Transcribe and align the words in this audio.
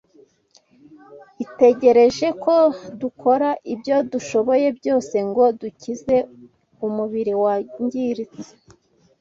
Itegereje 1.45 2.27
ko 2.43 2.55
dukora 3.01 3.49
ibyo 3.73 3.97
dushoboye 4.11 4.67
byose 4.77 5.15
ngo 5.29 5.43
dukize 5.59 6.15
umubiri 6.85 7.33
wangiritse. 7.43 8.49